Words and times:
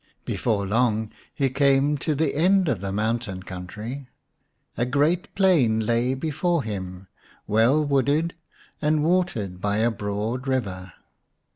Before 0.25 0.65
long 0.65 1.11
he 1.31 1.51
came 1.51 1.95
to 1.99 2.15
the 2.15 2.33
end 2.33 2.67
of 2.67 2.81
the 2.81 2.91
mountain 2.91 3.43
country. 3.43 4.07
A 4.75 4.83
great 4.83 5.31
plain 5.35 5.79
lay 5.79 6.15
before 6.15 6.63
him, 6.63 7.07
well 7.45 7.85
wooded, 7.85 8.33
and 8.81 9.03
watered 9.03 9.61
by 9.61 9.77
a 9.77 9.91
broad 9.91 10.47
river. 10.47 10.93